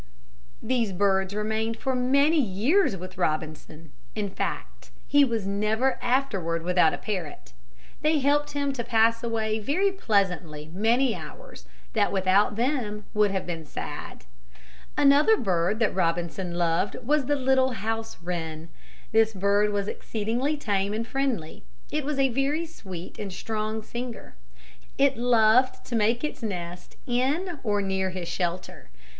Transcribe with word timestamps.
These 0.63 0.93
birds 0.93 1.35
remained 1.35 1.77
for 1.77 1.93
many 1.93 2.41
years 2.41 2.97
with 2.97 3.19
Robinson. 3.19 3.91
In 4.15 4.31
fact, 4.31 4.89
he 5.05 5.23
was 5.23 5.45
never 5.45 5.99
afterward 6.01 6.63
without 6.63 6.91
a 6.91 6.97
parrot. 6.97 7.53
They 8.01 8.17
helped 8.17 8.53
him 8.53 8.73
to 8.73 8.83
pass 8.83 9.21
away 9.23 9.59
very 9.59 9.91
pleasantly 9.91 10.71
many 10.73 11.13
hours 11.13 11.67
that 11.93 12.11
without 12.11 12.55
them 12.55 13.05
would 13.13 13.29
have 13.29 13.45
been 13.45 13.63
sad. 13.63 14.25
Another 14.97 15.37
bird 15.37 15.77
that 15.77 15.93
Robinson 15.93 16.55
loved 16.55 16.95
was 17.03 17.27
the 17.27 17.35
little 17.35 17.73
house 17.73 18.17
wren. 18.23 18.69
This 19.11 19.35
bird 19.35 19.69
was 19.71 19.87
exceedingly 19.87 20.57
tame 20.57 20.93
and 20.95 21.05
friendly. 21.05 21.63
It 21.91 22.03
was 22.03 22.17
a 22.17 22.29
very 22.29 22.65
sweet 22.65 23.19
and 23.19 23.31
strong 23.31 23.83
singer. 23.83 24.35
It 24.97 25.15
loved 25.17 25.85
to 25.85 25.95
make 25.95 26.23
its 26.23 26.41
nest 26.41 26.97
in 27.05 27.59
or 27.63 27.83
near 27.83 28.09
his 28.09 28.27
shelter. 28.27 28.89